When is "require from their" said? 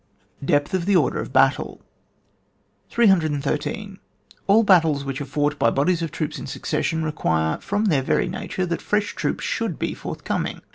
7.03-8.01